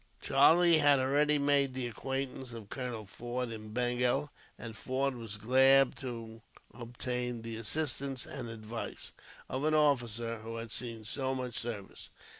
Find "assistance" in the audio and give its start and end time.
7.57-8.25